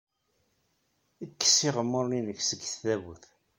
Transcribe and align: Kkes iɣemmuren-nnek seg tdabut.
Kkes 1.31 1.57
iɣemmuren-nnek 1.67 2.39
seg 2.43 2.59
tdabut. 2.71 3.23